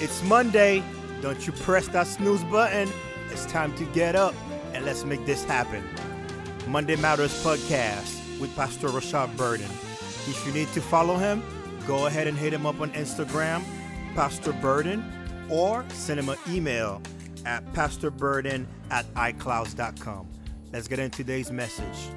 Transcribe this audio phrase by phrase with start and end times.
[0.00, 0.82] It's Monday.
[1.20, 2.88] Don't you press that snooze button.
[3.30, 4.34] It's time to get up
[4.72, 5.84] and let's make this happen.
[6.66, 9.68] Monday Matters Podcast with Pastor Rashad Burden.
[10.26, 11.42] If you need to follow him,
[11.86, 13.62] go ahead and hit him up on Instagram,
[14.14, 15.04] Pastor Burden,
[15.50, 17.02] or send him an email
[17.44, 20.26] at pastorburden at iclouds.com.
[20.72, 22.08] Let's get into today's message.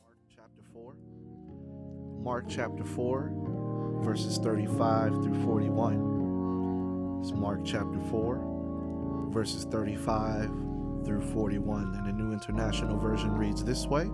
[0.00, 0.94] Mark chapter 4.
[2.22, 3.30] Mark chapter 4,
[4.00, 7.20] verses 35 through 41.
[7.20, 10.48] It's Mark chapter 4, verses 35
[11.04, 11.94] through 41.
[11.94, 14.10] And the New International Version reads this way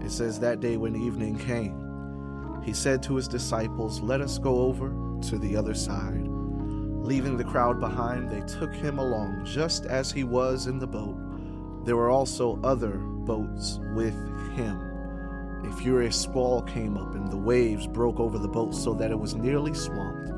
[0.00, 4.60] It says, That day when evening came, he said to his disciples, Let us go
[4.60, 6.26] over to the other side.
[6.28, 11.16] Leaving the crowd behind, they took him along just as he was in the boat.
[11.84, 14.14] There were also other boats with
[14.54, 14.87] him.
[15.64, 19.18] A furious squall came up, and the waves broke over the boat so that it
[19.18, 20.32] was nearly swamped.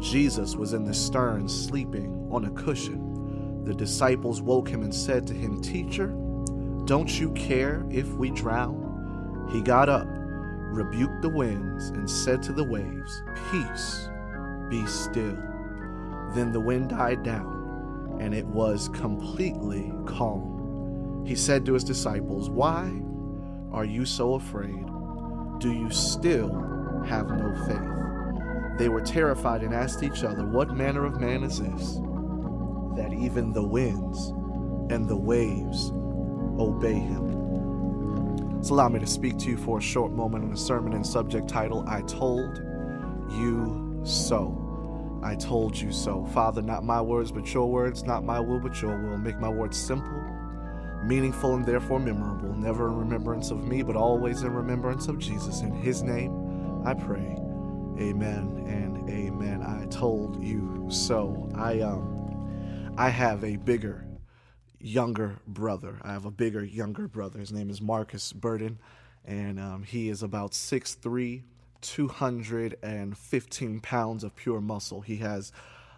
[0.00, 3.64] Jesus was in the stern, sleeping on a cushion.
[3.64, 6.08] The disciples woke him and said to him, Teacher,
[6.84, 9.48] don't you care if we drown?
[9.52, 14.08] He got up, rebuked the winds, and said to the waves, Peace,
[14.68, 15.38] be still.
[16.34, 21.24] Then the wind died down, and it was completely calm.
[21.26, 22.88] He said to his disciples, Why
[23.72, 24.84] are you so afraid?
[25.58, 28.78] Do you still have no faith?
[28.78, 31.94] They were terrified and asked each other, What manner of man is this?
[32.96, 34.28] That even the winds
[34.92, 35.90] and the waves
[36.58, 38.62] obey him.
[38.62, 41.06] So allow me to speak to you for a short moment on a sermon and
[41.06, 42.58] subject title, I Told
[43.30, 44.62] You So.
[45.22, 46.24] I told you so.
[46.26, 49.18] Father, not my words, but your words, not my will, but your will.
[49.18, 50.22] Make my words simple,
[51.06, 52.54] meaningful, and therefore memorable.
[52.54, 55.60] Never in remembrance of me, but always in remembrance of Jesus.
[55.60, 57.36] In his name, I pray.
[57.98, 59.62] Amen and amen.
[59.62, 61.48] I told you so.
[61.54, 64.04] I um I have a bigger
[64.80, 65.98] younger brother.
[66.02, 67.38] I have a bigger younger brother.
[67.38, 68.78] His name is Marcus Burden,
[69.24, 71.44] and um, he is about six three
[71.82, 75.02] 215 pounds of pure muscle.
[75.02, 75.52] He has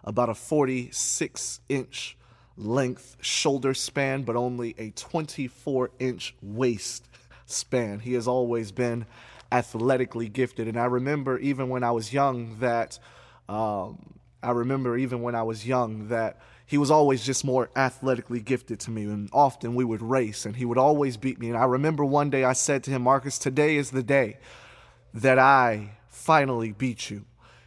[0.05, 2.18] about a 46 inch
[2.59, 7.09] length shoulder span, but only a 24 inch waist
[7.47, 8.01] span.
[8.01, 9.07] He has always been
[9.51, 10.69] athletically gifted.
[10.69, 12.99] And I remember even when I was young that,
[13.49, 18.41] um, I remember even when I was young that he was always just more athletically
[18.41, 19.05] gifted to me.
[19.05, 21.49] And often we would race and he would always beat me.
[21.49, 24.39] And I remember one day I said to him, Marcus, today is the day
[25.15, 27.25] that I finally beat you.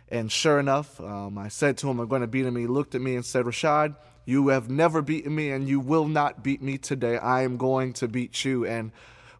[0.09, 2.57] And sure enough, um, I said to him, I'm going to beat him.
[2.57, 3.95] He looked at me and said, Rashad,
[4.25, 7.17] you have never beaten me and you will not beat me today.
[7.17, 8.65] I am going to beat you.
[8.65, 8.91] And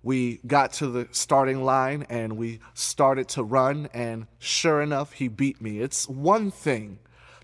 [0.03, 3.89] we got to the starting line and we started to run.
[3.93, 5.79] And sure enough, he beat me.
[5.79, 6.99] It's one thing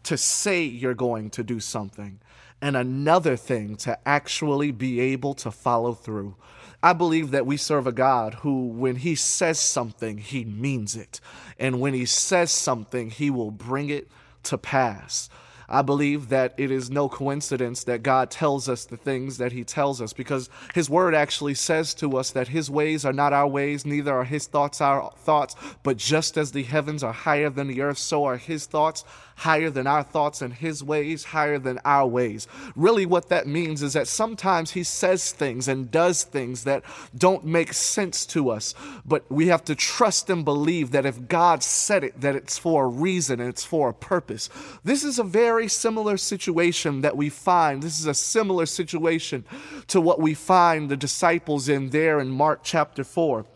[0.08, 2.22] to say you're going to do something,
[2.62, 6.34] and another thing to actually be able to follow through.
[6.81, 11.19] I believe that we serve a God who, when He says something, He means it.
[11.59, 14.08] And when He says something, He will bring it
[14.44, 15.30] to pass.
[15.69, 19.66] I believe that it is no coincidence that God tells us the things that He
[19.66, 23.47] tells us because His Word actually says to us that His ways are not our
[23.47, 27.67] ways, neither are His thoughts our thoughts, but just as the heavens are higher than
[27.67, 29.03] the earth, so are His thoughts
[29.38, 32.47] higher than our thoughts and His ways higher than our ways.
[32.75, 36.83] Really, what that means is that sometimes He says things and does things that
[37.16, 38.73] don't make sense to us,
[39.06, 42.85] but we have to trust and believe that if God said it, that it's for
[42.85, 44.50] a reason and it's for a purpose.
[44.83, 47.81] This is a very similar situation that we find.
[47.81, 49.44] This is a similar situation
[49.88, 53.47] to what we find the disciples in there in Mark chapter 4.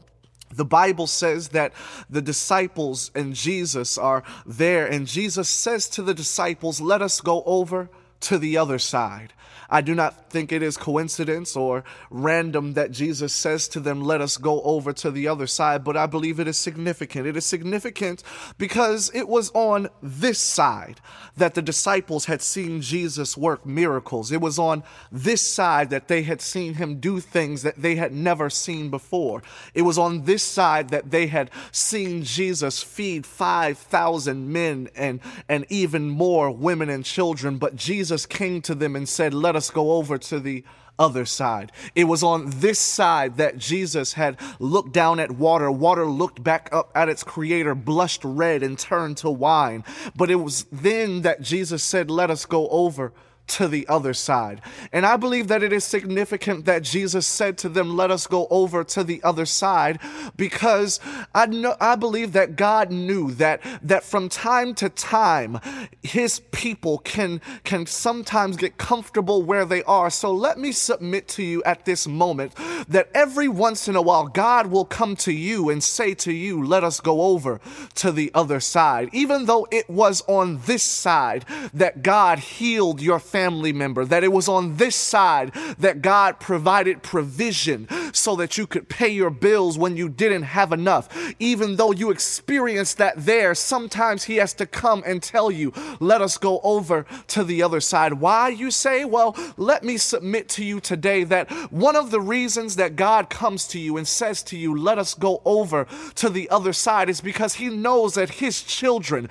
[0.54, 1.74] The Bible says that
[2.10, 7.44] the disciples and Jesus are there, and Jesus says to the disciples, Let us go
[7.46, 7.90] over
[8.22, 9.34] to the other side.
[9.72, 14.20] I do not think it is coincidence or random that Jesus says to them, Let
[14.20, 17.26] us go over to the other side, but I believe it is significant.
[17.26, 18.22] It is significant
[18.58, 21.00] because it was on this side
[21.38, 24.32] that the disciples had seen Jesus work miracles.
[24.32, 28.12] It was on this side that they had seen him do things that they had
[28.12, 29.42] never seen before.
[29.74, 35.66] It was on this side that they had seen Jesus feed 5,000 men and, and
[35.70, 37.58] even more women and children.
[37.58, 40.64] But Jesus came to them and said, Let us go over to the
[40.98, 41.72] other side.
[41.96, 45.72] It was on this side that Jesus had looked down at water.
[45.72, 49.84] Water looked back up at its creator, blushed red, and turned to wine.
[50.16, 53.14] But it was then that Jesus said, Let us go over
[53.52, 54.62] to the other side.
[54.94, 58.48] And I believe that it is significant that Jesus said to them, Let us go
[58.50, 60.00] over to the other side,
[60.38, 61.00] because
[61.36, 65.60] I know I believe that God knew that that from time to time
[66.02, 70.10] his people can can sometimes get comfortable where they are.
[70.10, 72.56] So let me submit to you at this moment
[72.88, 76.64] that every once in a while God will come to you and say to you,
[76.66, 77.60] Let us go over
[77.96, 79.10] to the other side.
[79.12, 84.32] Even though it was on this side that God healed your family member, that it
[84.32, 89.78] was on this side that God provided provision so that you could pay your bills
[89.78, 91.34] when you didn't have enough.
[91.40, 96.22] Even though you experienced that there, sometimes He has to come and tell you, let
[96.22, 98.14] us go over to the other side.
[98.14, 99.06] Why, you say?
[99.06, 103.68] Well, let me submit to you today that one of the reasons that God comes
[103.70, 107.22] to you and says to you, let us go over to the other side is
[107.22, 109.28] because He knows that His children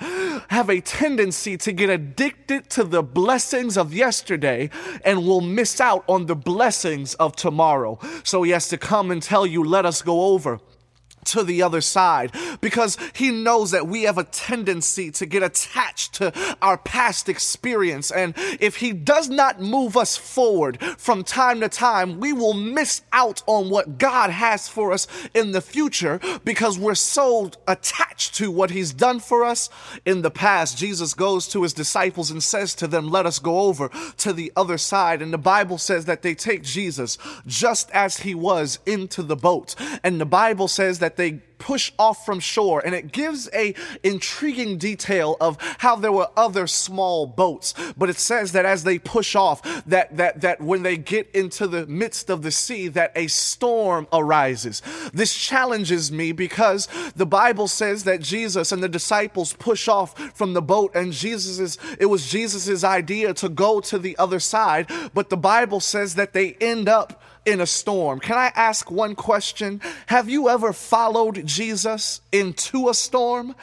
[0.49, 4.71] have a tendency to get addicted to the blessings of yesterday
[5.05, 7.99] and will miss out on the blessings of tomorrow.
[8.25, 10.61] So he has to come and tell you, let us go over
[11.27, 16.15] to the other side because he knows that we have a tendency to get attached
[16.15, 18.11] to our past experience.
[18.11, 23.03] And if he does not move us forward from time to time, we will miss
[23.13, 28.51] out on what God has for us in the future because we're so attached to
[28.51, 29.69] what he's done for us
[30.05, 30.79] in the past.
[30.79, 34.53] Jesus goes to his disciples and says to them, Let us go over to the
[34.57, 35.23] other side.
[35.23, 39.75] And the Bible says that they take Jesus just as he was into the boat.
[40.03, 43.75] And the Bible says that that they push off from shore and it gives a
[44.03, 47.75] intriguing detail of how there were other small boats.
[47.99, 51.67] But it says that as they push off that that that when they get into
[51.67, 54.81] the midst of the sea that a storm arises.
[55.13, 60.55] This challenges me because the bible says that jesus and the disciples push off from
[60.55, 65.29] the boat and jesus's it was jesus's idea to go to the other side but
[65.29, 68.21] the bible says that they end up in a storm.
[68.21, 69.81] Can I ask one question?
[70.07, 73.55] Have you ever followed Jesus into a storm?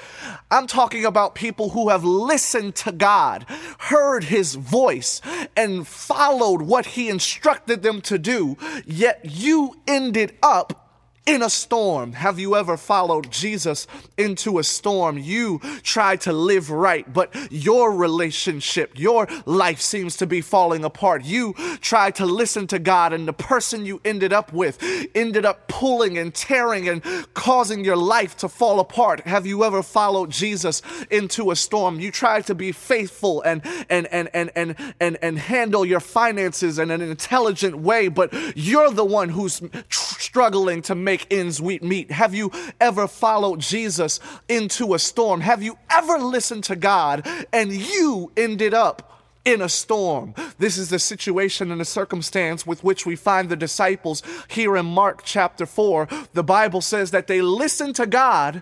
[0.49, 3.45] I'm talking about people who have listened to God,
[3.77, 5.21] heard his voice,
[5.55, 10.86] and followed what he instructed them to do, yet you ended up
[11.27, 12.13] in a storm.
[12.13, 13.85] Have you ever followed Jesus
[14.17, 15.17] into a storm?
[15.17, 21.25] You try to live right, but your relationship, your life seems to be falling apart.
[21.25, 24.81] You try to listen to God, and the person you ended up with
[25.13, 27.03] ended up pulling and tearing and
[27.33, 29.19] causing your life to fall apart.
[29.27, 30.81] Have you ever followed Jesus
[31.11, 31.99] into a storm?
[31.99, 36.79] You try to be faithful and and and and and and, and handle your finances
[36.79, 39.59] in an intelligent way, but you're the one who's
[39.89, 42.11] tr- struggling to make make ends meet?
[42.11, 45.41] Have you ever followed Jesus into a storm?
[45.41, 49.13] Have you ever listened to God and you ended up
[49.45, 50.35] in a storm.
[50.57, 54.85] This is the situation and the circumstance with which we find the disciples here in
[54.85, 56.05] Mark chapter 4.
[56.33, 58.61] The Bible says that they listened to God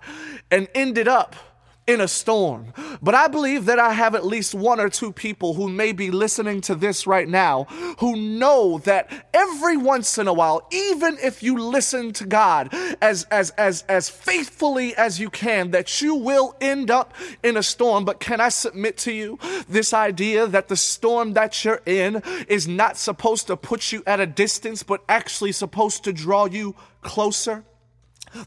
[0.51, 1.35] and ended up
[1.87, 2.73] in a storm.
[3.01, 6.09] But I believe that I have at least one or two people who may be
[6.09, 7.65] listening to this right now
[7.99, 13.25] who know that every once in a while, even if you listen to God as
[13.25, 18.03] as as as faithfully as you can, that you will end up in a storm.
[18.03, 19.37] But can I submit to you
[19.69, 24.19] this idea that the storm that you're in is not supposed to put you at
[24.19, 27.63] a distance, but actually supposed to draw you closer?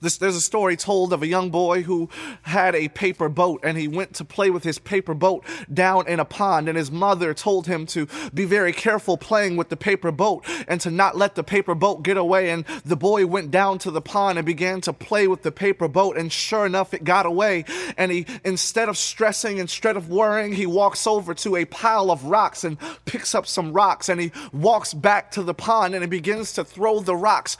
[0.00, 2.08] This, there's a story told of a young boy who
[2.42, 6.20] had a paper boat and he went to play with his paper boat down in
[6.20, 10.12] a pond and his mother told him to be very careful playing with the paper
[10.12, 12.50] boat and to not let the paper boat get away.
[12.50, 15.88] And the boy went down to the pond and began to play with the paper
[15.88, 17.64] boat and sure enough it got away.
[17.96, 22.24] And he instead of stressing instead of worrying he walks over to a pile of
[22.24, 26.08] rocks and picks up some rocks and he walks back to the pond and he
[26.08, 27.56] begins to throw the rocks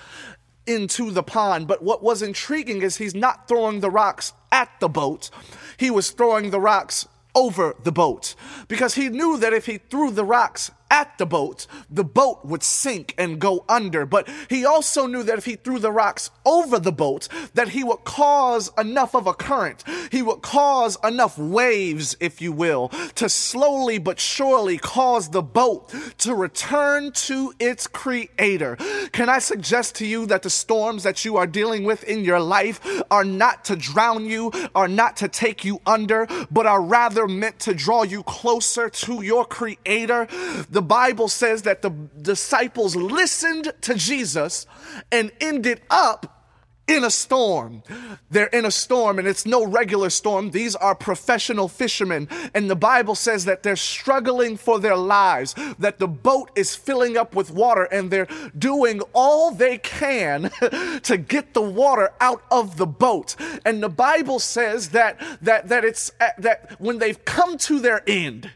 [0.69, 1.67] into the pond.
[1.67, 5.31] But what was intriguing is he's not throwing the rocks at the boat,
[5.77, 8.35] he was throwing the rocks over the boat
[8.67, 12.63] because he knew that if he threw the rocks at the boat, the boat would
[12.63, 14.07] sink and go under.
[14.07, 17.85] But he also knew that if he threw the rocks over the boat, that he
[17.85, 19.85] would cause enough of a current.
[20.11, 25.95] He would cause enough waves, if you will, to slowly but surely cause the boat
[26.19, 28.77] to return to its creator.
[29.13, 32.41] Can I suggest to you that the storms that you are dealing with in your
[32.41, 32.81] life
[33.11, 37.59] are not to drown you, are not to take you under, but are rather meant
[37.61, 40.27] to draw you closer to your creator?
[40.71, 41.91] The the Bible says that the
[42.23, 44.65] disciples listened to Jesus
[45.11, 46.39] and ended up
[46.87, 47.83] in a storm.
[48.31, 50.53] They're in a storm, and it's no regular storm.
[50.53, 52.29] These are professional fishermen.
[52.55, 57.17] And the Bible says that they're struggling for their lives, that the boat is filling
[57.17, 60.51] up with water, and they're doing all they can
[61.03, 63.35] to get the water out of the boat.
[63.65, 68.03] And the Bible says that that that it's uh, that when they've come to their
[68.07, 68.53] end,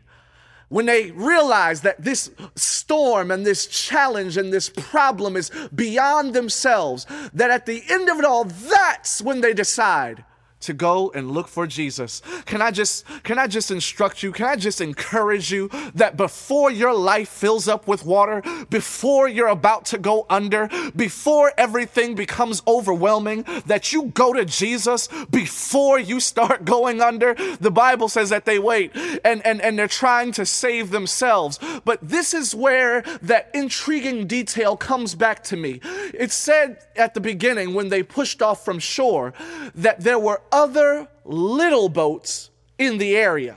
[0.73, 7.07] when they realize that this storm and this challenge and this problem is beyond themselves,
[7.35, 10.25] that at the end of it all, that's when they decide
[10.63, 12.23] to go and look for Jesus.
[12.47, 14.33] Can I just can I just instruct you?
[14.33, 19.49] Can I just encourage you that before your life fills up with water, before you're
[19.49, 26.21] about to go under, before everything becomes overwhelming, that you go to Jesus before you
[26.21, 27.35] start going under?
[27.61, 28.93] The Bible says that they wait
[29.25, 31.59] and and and they're trying to save themselves.
[31.85, 35.81] But this is where that intriguing detail comes back to me.
[36.15, 39.33] It said at the beginning when they pushed off from shore
[39.75, 43.57] that there were other little boats in the area.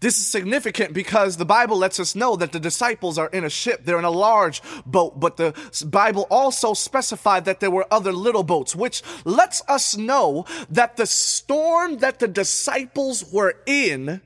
[0.00, 3.50] This is significant because the Bible lets us know that the disciples are in a
[3.50, 3.84] ship.
[3.84, 5.54] They're in a large boat, but the
[5.86, 11.04] Bible also specified that there were other little boats, which lets us know that the
[11.04, 14.22] storm that the disciples were in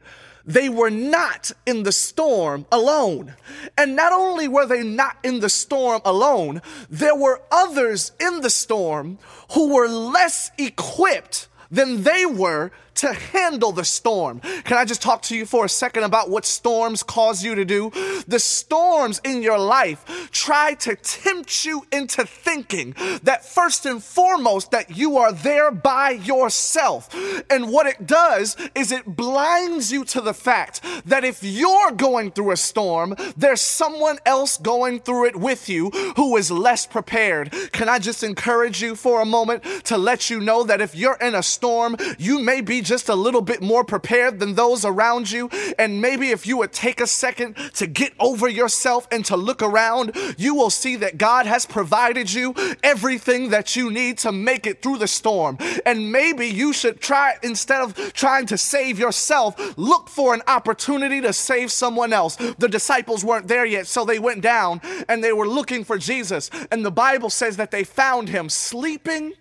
[0.47, 3.35] they were not in the storm alone.
[3.79, 8.51] And not only were they not in the storm alone, there were others in the
[8.51, 9.19] storm
[9.53, 14.41] who were less equipped than they were to handle the storm.
[14.41, 17.65] Can I just talk to you for a second about what storms cause you to
[17.65, 17.91] do?
[18.27, 24.71] The storms in your life try to tempt you into thinking that first and foremost
[24.71, 27.15] that you are there by yourself.
[27.51, 32.31] And what it does is it blinds you to the fact that if you're going
[32.31, 37.53] through a storm, there's someone else going through it with you who is less prepared.
[37.73, 41.19] Can I just encourage you for a moment to let you know that if you're
[41.21, 45.31] in a storm, you may be just a little bit more prepared than those around
[45.31, 45.49] you.
[45.79, 49.63] And maybe if you would take a second to get over yourself and to look
[49.63, 54.67] around, you will see that God has provided you everything that you need to make
[54.67, 55.59] it through the storm.
[55.85, 61.21] And maybe you should try, instead of trying to save yourself, look for an opportunity
[61.21, 62.37] to save someone else.
[62.37, 66.51] The disciples weren't there yet, so they went down and they were looking for Jesus.
[66.71, 69.35] And the Bible says that they found him sleeping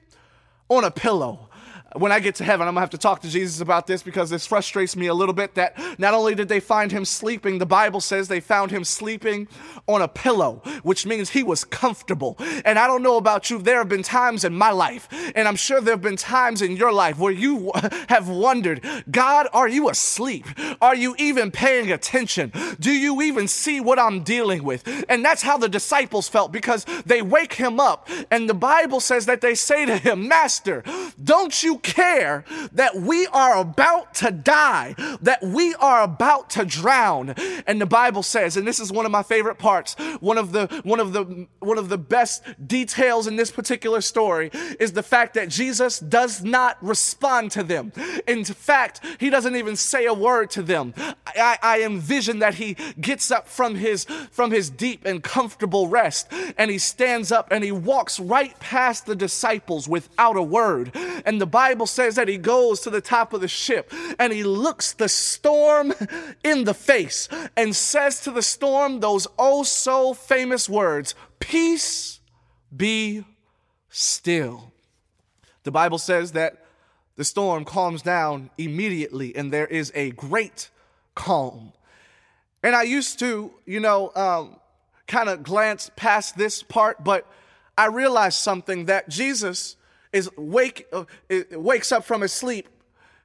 [0.69, 1.50] on a pillow
[1.95, 4.29] when I get to heaven, I'm gonna have to talk to Jesus about this because
[4.29, 7.65] this frustrates me a little bit that not only did they find him sleeping, the
[7.65, 9.47] Bible says they found him sleeping
[9.88, 12.38] on a pillow, which means he was comfortable.
[12.65, 15.55] And I don't know about you, there have been times in my life, and I'm
[15.55, 17.71] sure there have been times in your life where you
[18.09, 20.45] have wondered, God, are you asleep?
[20.81, 22.51] Are you even paying attention?
[22.79, 24.88] Do you even see what I'm dealing with?
[25.09, 29.25] And that's how the disciples felt because they wake him up, and the Bible says
[29.25, 30.83] that they say to him, Master,
[31.23, 37.36] don't you care that we are about to die, that we are about to drown.
[37.68, 40.68] And the Bible says, and this is one of my favorite parts, one of the
[40.84, 44.50] one of the one of the best details in this particular story
[44.80, 47.92] is the fact that Jesus does not respond to them.
[48.28, 50.94] In fact, he doesn't even say a word to them.
[51.28, 56.28] I, I envision that he gets up from his from his deep and comfortable rest
[56.58, 60.92] and he stands up and he walks right past the disciples without a word.
[61.25, 64.32] And the Bible Bible says that he goes to the top of the ship and
[64.32, 65.92] he looks the storm
[66.44, 67.27] in the face
[67.58, 72.20] and says to the storm those oh so famous words Peace
[72.77, 73.25] be
[73.89, 74.72] still.
[75.63, 76.63] The Bible says that
[77.15, 80.70] the storm calms down immediately and there is a great
[81.15, 81.74] calm.
[82.62, 84.58] And I used to, you know, um,
[85.08, 87.25] kind of glance past this part, but
[87.75, 89.75] I realized something that Jesus
[90.13, 91.05] is wake, uh,
[91.51, 92.70] wakes up from his sleep,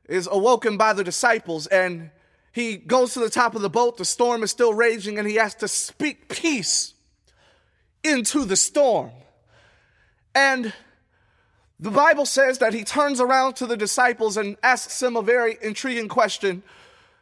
[0.09, 2.11] is awoken by the disciples, and
[2.51, 3.99] he goes to the top of the boat.
[3.99, 6.95] The storm is still raging, and he has to speak peace
[8.03, 9.11] into the storm.
[10.35, 10.73] And
[11.79, 15.59] the Bible says that he turns around to the disciples and asks them a very
[15.63, 16.63] intriguing question.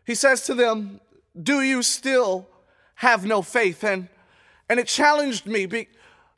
[0.06, 1.00] He says to them,
[1.40, 2.48] Do you still
[2.96, 3.84] have no faith?
[3.84, 4.08] And,
[4.68, 5.88] and it challenged me, Be,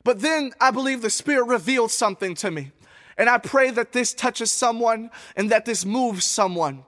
[0.03, 2.71] but then I believe the Spirit revealed something to me.
[3.19, 6.85] And I pray that this touches someone and that this moves someone.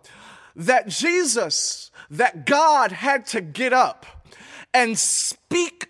[0.55, 4.05] That Jesus, that God had to get up
[4.73, 5.40] and speak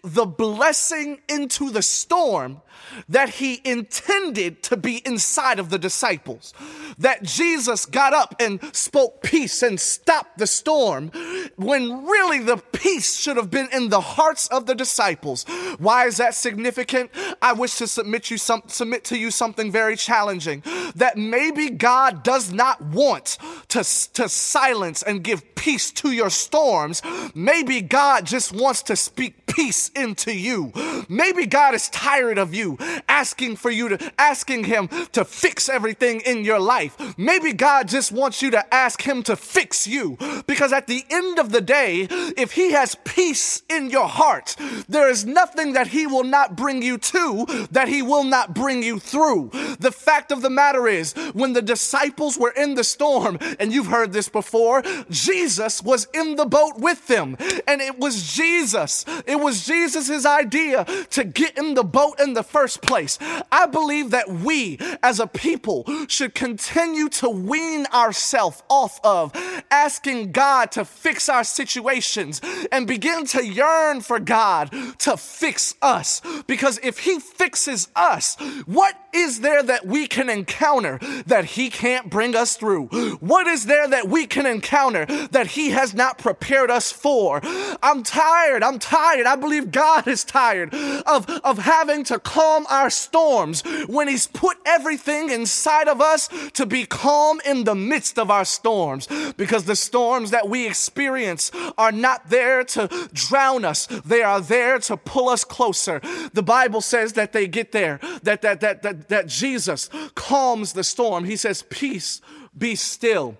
[0.04, 2.62] the blessing into the storm
[3.08, 6.54] that he intended to be inside of the disciples.
[6.98, 11.12] That Jesus got up and spoke peace and stopped the storm
[11.56, 15.46] when really the peace should have been in the hearts of the disciples.
[15.78, 17.12] Why is that significant?
[17.42, 20.64] I wish to submit you some, submit to you something very challenging
[20.96, 23.38] that maybe God does not want
[23.70, 23.80] to,
[24.14, 27.02] to silence and give peace to your storms.
[27.36, 30.72] Maybe God just wants to speak peace into you.
[31.10, 32.78] Maybe God is tired of you
[33.08, 36.98] asking for you to asking him to fix everything in your life.
[37.18, 40.18] Maybe God just wants you to ask him to fix you
[40.48, 44.56] because at the end of the day, if he has peace in your heart,
[44.88, 48.84] there is nothing that he will not bring you to that he will not bring
[48.84, 49.50] you through.
[49.80, 53.88] The fact of the matter is, when the disciples were in the storm, and you've
[53.88, 57.36] heard this before, Jesus was in the boat with them.
[57.68, 62.44] And it was Jesus, it was Jesus' idea to get in the boat in the
[62.44, 63.18] first place.
[63.52, 69.32] I believe that we as a people should continue to wean ourselves off of
[69.70, 76.22] asking God to fix our situations and begin to yearn for God to fix us.
[76.48, 82.10] Because if He fixes us, what is there that we can encounter that He can't
[82.10, 82.88] bring us through?
[83.20, 87.42] What is there that we can encounter that He has not prepared us for?
[87.84, 88.64] I'm tired.
[88.64, 89.26] I'm tired.
[89.26, 94.58] I believe God is tired of, of having to calm our storms when He's put
[94.66, 99.08] everything inside of us to be calm in the midst of our storms.
[99.38, 104.80] Because the storms that we experience are not there to drown us, they are there
[104.80, 106.02] to pull us closer.
[106.34, 110.84] The Bible says that they get there, that, that, that, that, that Jesus calms the
[110.84, 111.26] storm.
[111.26, 112.22] He says, Peace,
[112.58, 113.38] be still.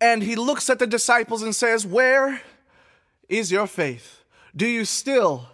[0.00, 2.40] And he looks at the disciples and says, Where
[3.28, 4.24] is your faith?
[4.56, 5.48] Do you still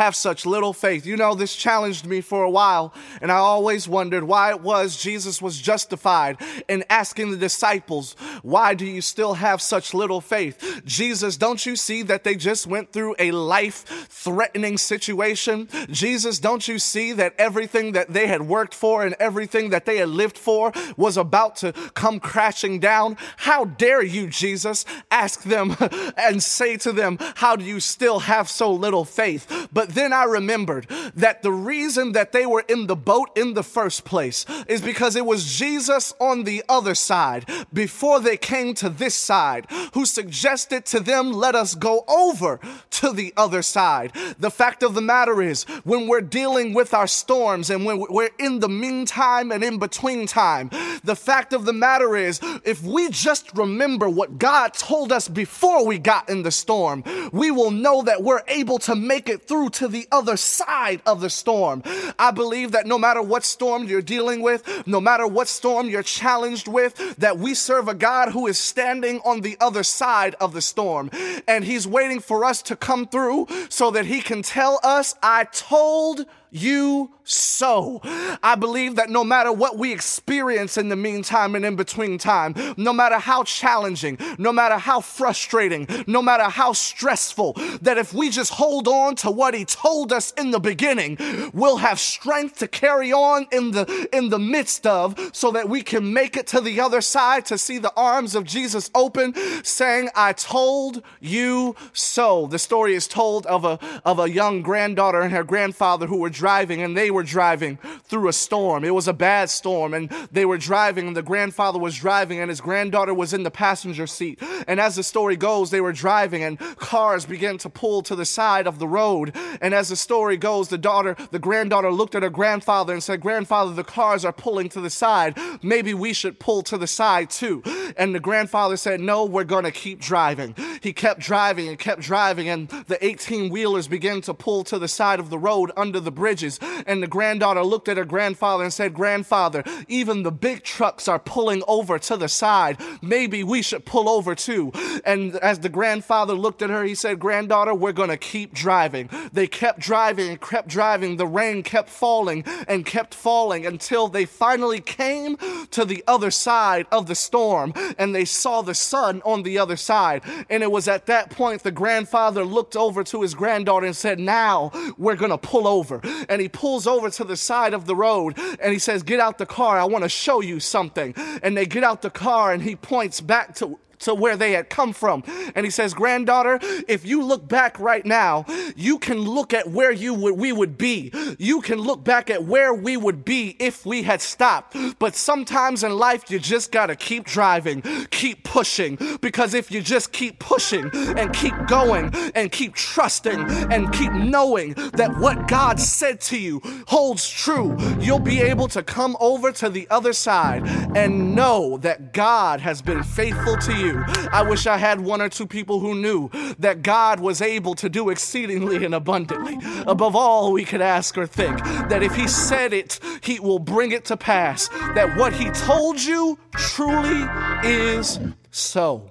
[0.00, 1.04] have such little faith.
[1.04, 4.96] You know, this challenged me for a while, and I always wondered why it was
[4.96, 6.38] Jesus was justified
[6.68, 10.80] in asking the disciples, Why do you still have such little faith?
[10.86, 15.68] Jesus, don't you see that they just went through a life threatening situation?
[15.90, 19.98] Jesus, don't you see that everything that they had worked for and everything that they
[19.98, 23.18] had lived for was about to come crashing down?
[23.36, 25.76] How dare you, Jesus, ask them
[26.16, 29.68] and say to them, How do you still have so little faith?
[29.70, 33.62] But then I remembered that the reason that they were in the boat in the
[33.62, 38.88] first place is because it was Jesus on the other side before they came to
[38.88, 44.12] this side who suggested to them, let us go over to the other side.
[44.38, 48.30] The fact of the matter is, when we're dealing with our storms and when we're
[48.38, 50.70] in the meantime and in between time,
[51.04, 55.86] the fact of the matter is, if we just remember what God told us before
[55.86, 59.70] we got in the storm, we will know that we're able to make it through
[59.80, 61.82] to the other side of the storm.
[62.18, 66.02] I believe that no matter what storm you're dealing with, no matter what storm you're
[66.02, 70.52] challenged with, that we serve a God who is standing on the other side of
[70.52, 71.08] the storm.
[71.48, 75.44] And He's waiting for us to come through so that He can tell us, I
[75.44, 78.00] told you so.
[78.42, 82.54] I believe that no matter what we experience in the meantime and in between time,
[82.76, 88.30] no matter how challenging, no matter how frustrating, no matter how stressful, that if we
[88.30, 91.18] just hold on to what he told us in the beginning,
[91.54, 95.82] we'll have strength to carry on in the in the midst of so that we
[95.82, 100.08] can make it to the other side to see the arms of Jesus open saying,
[100.16, 105.32] "I told you so." The story is told of a of a young granddaughter and
[105.32, 108.82] her grandfather who were driving and they were driving through a storm.
[108.82, 112.48] It was a bad storm and they were driving and the grandfather was driving and
[112.48, 114.42] his granddaughter was in the passenger seat.
[114.66, 118.24] And as the story goes, they were driving and cars began to pull to the
[118.24, 119.36] side of the road.
[119.60, 123.20] And as the story goes, the daughter, the granddaughter looked at her grandfather and said,
[123.20, 125.36] Grandfather, the cars are pulling to the side.
[125.62, 127.62] Maybe we should pull to the side too.
[127.98, 130.54] And the grandfather said, No, we're going to keep driving.
[130.80, 134.88] He kept driving and kept driving, and the 18 wheelers began to pull to the
[134.88, 136.60] side of the road under the bridge bridges.
[136.86, 141.18] And the granddaughter looked at her grandfather and said, Grandfather, even the big trucks are
[141.18, 142.80] pulling over to the side.
[143.02, 144.70] Maybe we should pull over too.
[145.04, 149.10] And as the grandfather looked at her, he said, Granddaughter, we're going to keep driving.
[149.32, 151.16] They kept driving and kept driving.
[151.16, 155.36] The rain kept falling and kept falling until they finally came
[155.72, 159.76] to the other side of the storm and they saw the sun on the other
[159.76, 160.22] side.
[160.48, 164.20] And it was at that point the grandfather looked over to his granddaughter and said,
[164.20, 167.96] Now we're going to pull over and he pulls over to the side of the
[167.96, 169.78] road and he says, Get out the car.
[169.78, 171.14] I want to show you something.
[171.42, 174.68] And they get out the car and he points back to to where they had
[174.68, 175.22] come from.
[175.54, 176.58] And he says, Granddaughter,
[176.88, 178.44] if you look back right now,
[178.76, 181.12] you can look at where you would, we would be.
[181.38, 184.76] You can look back at where we would be if we had stopped.
[184.98, 190.12] But sometimes in life, you just gotta keep driving, keep pushing, because if you just
[190.12, 196.20] keep pushing and keep going and keep trusting and keep knowing that what God said
[196.22, 201.34] to you holds true, you'll be able to come over to the other side and
[201.34, 203.89] know that God has been faithful to you.
[204.32, 207.88] I wish I had one or two people who knew that God was able to
[207.88, 211.62] do exceedingly and abundantly above all we could ask or think.
[211.88, 214.68] That if He said it, He will bring it to pass.
[214.94, 217.28] That what He told you truly
[217.64, 218.18] is
[218.50, 219.10] so.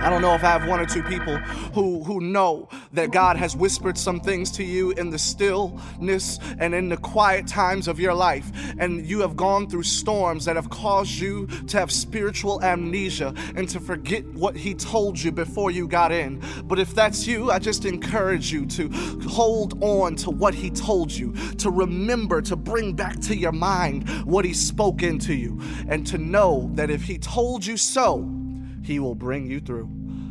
[0.00, 1.36] I don't know if I have one or two people
[1.74, 6.74] who, who know that God has whispered some things to you in the stillness and
[6.74, 10.70] in the quiet times of your life, and you have gone through storms that have
[10.70, 15.86] caused you to have spiritual amnesia and to forget what He told you before you
[15.86, 16.42] got in.
[16.64, 18.88] But if that's you, I just encourage you to
[19.28, 24.08] hold on to what He told you, to remember, to bring back to your mind
[24.24, 28.39] what He spoke into you, and to know that if He told you so,
[28.82, 29.90] he will bring you through.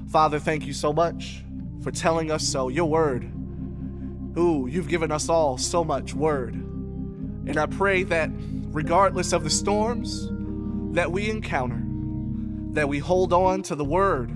[0.10, 1.44] Father, thank you so much
[1.84, 2.70] for telling us so.
[2.70, 3.32] Your word.
[4.38, 6.54] Ooh, you've given us all so much word.
[6.54, 8.30] And I pray that
[8.72, 10.30] regardless of the storms
[10.94, 11.82] that we encounter,
[12.74, 14.32] that we hold on to the word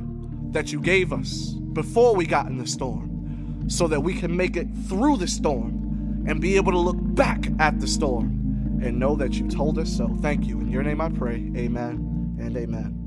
[0.53, 4.55] that you gave us before we got in the storm so that we can make
[4.55, 9.15] it through the storm and be able to look back at the storm and know
[9.15, 10.15] that you told us so.
[10.21, 10.59] Thank you.
[10.59, 11.51] In your name I pray.
[11.55, 13.02] Amen and amen.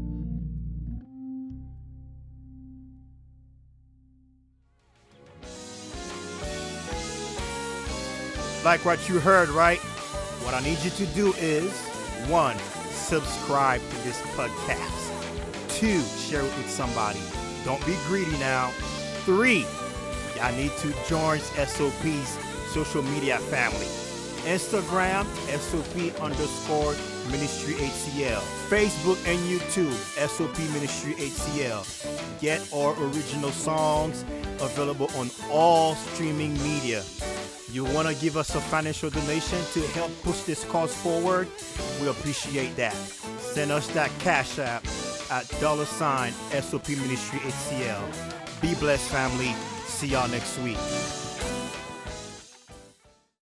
[8.67, 9.79] Like what you heard, right?
[10.43, 11.73] What I need you to do is
[12.27, 12.59] one,
[12.91, 15.69] subscribe to this podcast.
[15.69, 17.21] Two, share it with somebody.
[17.65, 18.71] Don't be greedy now.
[19.25, 19.65] Three,
[20.35, 22.39] y'all need to join SOP's
[22.75, 23.87] social media family.
[24.53, 25.27] Instagram,
[25.61, 26.97] SOP underscore
[27.31, 28.41] Ministry HCL.
[28.69, 29.95] Facebook and YouTube,
[30.27, 32.41] SOP Ministry HCL.
[32.41, 34.25] Get our original songs
[34.61, 37.05] available on all streaming media.
[37.77, 41.47] You want to give us a financial donation to help push this cause forward?
[42.01, 42.95] We appreciate that.
[42.95, 44.83] Send us that cash app
[45.31, 48.63] at dollar sign SOP Ministry HCL.
[48.63, 49.53] Be blessed, family.
[49.89, 50.79] See y'all next week.